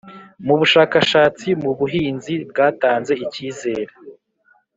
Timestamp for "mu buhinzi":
1.63-2.33